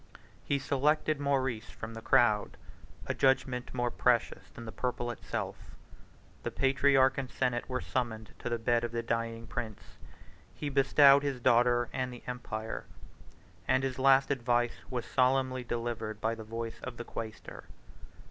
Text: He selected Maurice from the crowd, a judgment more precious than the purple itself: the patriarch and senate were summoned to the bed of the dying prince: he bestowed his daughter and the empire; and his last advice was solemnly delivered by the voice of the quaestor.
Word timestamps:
He 0.43 0.57
selected 0.57 1.19
Maurice 1.19 1.69
from 1.69 1.93
the 1.93 2.01
crowd, 2.01 2.57
a 3.05 3.13
judgment 3.13 3.71
more 3.71 3.91
precious 3.91 4.49
than 4.49 4.65
the 4.65 4.71
purple 4.71 5.11
itself: 5.11 5.75
the 6.41 6.49
patriarch 6.49 7.19
and 7.19 7.29
senate 7.29 7.69
were 7.69 7.81
summoned 7.81 8.33
to 8.39 8.49
the 8.49 8.57
bed 8.57 8.83
of 8.83 8.93
the 8.93 9.03
dying 9.03 9.45
prince: 9.45 9.99
he 10.55 10.69
bestowed 10.69 11.21
his 11.21 11.39
daughter 11.39 11.87
and 11.93 12.11
the 12.11 12.23
empire; 12.25 12.85
and 13.67 13.83
his 13.83 13.99
last 13.99 14.31
advice 14.31 14.79
was 14.89 15.05
solemnly 15.05 15.63
delivered 15.63 16.19
by 16.19 16.33
the 16.33 16.43
voice 16.43 16.79
of 16.81 16.97
the 16.97 17.05
quaestor. 17.05 17.65